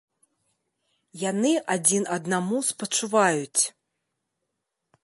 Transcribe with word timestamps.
Яны 1.23 1.51
адзін 1.75 2.03
аднаму 2.17 2.57
спачуваюць. 2.71 3.63